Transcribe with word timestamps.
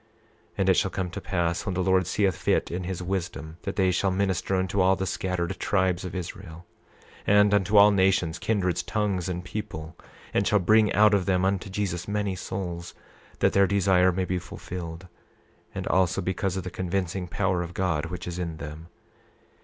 28:29 0.01 0.07
And 0.57 0.69
it 0.69 0.73
shall 0.73 0.89
come 0.89 1.11
to 1.11 1.21
pass, 1.21 1.63
when 1.63 1.75
the 1.75 1.83
Lord 1.83 2.07
seeth 2.07 2.35
fit 2.35 2.71
in 2.71 2.85
his 2.85 3.03
wisdom 3.03 3.57
that 3.61 3.75
they 3.75 3.91
shall 3.91 4.09
minister 4.09 4.55
unto 4.55 4.81
all 4.81 4.95
the 4.95 5.05
scattered 5.05 5.55
tribes 5.59 6.03
of 6.03 6.15
Israel, 6.15 6.65
and 7.27 7.53
unto 7.53 7.77
all 7.77 7.91
nations, 7.91 8.39
kindreds, 8.39 8.81
tongues 8.81 9.29
and 9.29 9.45
people, 9.45 9.95
and 10.33 10.47
shall 10.47 10.57
bring 10.57 10.91
out 10.93 11.13
of 11.13 11.27
them 11.27 11.45
unto 11.45 11.69
Jesus 11.69 12.07
many 12.07 12.35
souls, 12.35 12.95
that 13.41 13.53
their 13.53 13.67
desire 13.67 14.11
may 14.11 14.25
be 14.25 14.39
fulfilled, 14.39 15.07
and 15.75 15.85
also 15.85 16.19
because 16.19 16.57
of 16.57 16.63
the 16.63 16.71
convincing 16.71 17.27
power 17.27 17.61
of 17.61 17.75
God 17.75 18.07
which 18.07 18.25
is 18.27 18.39
in 18.39 18.57
them. 18.57 18.87